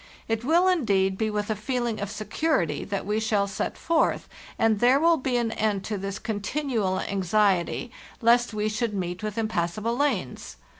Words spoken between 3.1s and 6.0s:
shall set forth, and there will be an end to